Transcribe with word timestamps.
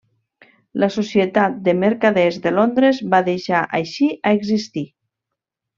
La 0.83 0.87
Societat 0.95 1.59
de 1.67 1.75
Mercaders 1.83 2.41
de 2.47 2.55
Londres 2.57 3.05
va 3.15 3.23
deixar 3.31 3.61
així 3.83 4.11
a 4.33 4.37
existir. 4.41 4.87